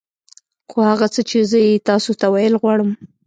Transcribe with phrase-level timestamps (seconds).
[0.69, 2.89] خو هغه څه چې زه يې تاسو ته ويل غواړم.